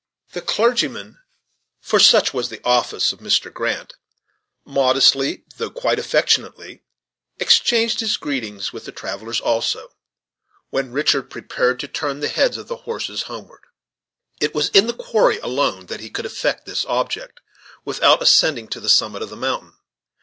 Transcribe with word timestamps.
The 0.31 0.41
clergyman, 0.41 1.19
for 1.79 1.99
such 1.99 2.33
was 2.33 2.49
the 2.49 2.59
office 2.65 3.11
of 3.13 3.19
Mr. 3.19 3.53
Grant, 3.53 3.93
modestly, 4.65 5.43
though 5.57 5.69
quite 5.69 5.99
affectionately, 5.99 6.81
exchanged 7.37 7.99
his 7.99 8.17
greetings 8.17 8.73
with 8.73 8.85
the 8.85 8.91
travellers 8.91 9.39
also, 9.39 9.91
when 10.71 10.91
Richard 10.91 11.29
prepared 11.29 11.79
to 11.81 11.87
turn 11.87 12.19
the 12.19 12.29
heads 12.29 12.57
of 12.57 12.69
his 12.69 12.79
horses 12.79 13.21
homeward. 13.29 13.61
It 14.39 14.55
was 14.55 14.69
in 14.69 14.87
the 14.87 14.95
quarry 14.95 15.37
alone 15.37 15.85
that 15.85 15.99
he 15.99 16.09
could 16.09 16.25
effect 16.25 16.65
this 16.65 16.83
object, 16.85 17.39
without 17.85 18.23
ascending 18.23 18.69
to 18.69 18.79
the 18.79 18.89
summit 18.89 19.21
of 19.21 19.29
the 19.29 19.35
mountain. 19.37 19.73